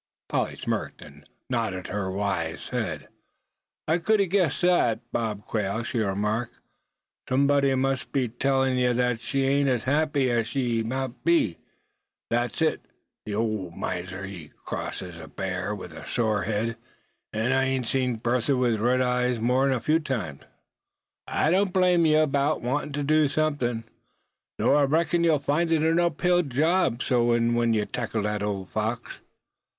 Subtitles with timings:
[0.29, 3.07] Polly smirked, and nodded her wise head.
[3.87, 6.55] "I cud a guessed thet, Bob Quail," she remarked.
[7.29, 11.59] "Sumbody must a ben tellin' ye thet she ain't as happy as she mout be,
[12.31, 12.81] thet's it.
[13.27, 16.77] The old miser, he's cross as a bear with a sore head;
[17.31, 20.41] an' I seen Bertha with red eyes more'n a few times.
[21.27, 23.83] I don't blame ye 'bout wantin' to do somethin';
[24.57, 28.71] though I reckons ye'll find it a up hill job, w'en ye tackle thet old
[28.71, 29.19] fox."